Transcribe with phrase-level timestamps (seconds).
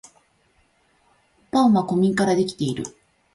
[1.51, 2.83] パンは小麦からできている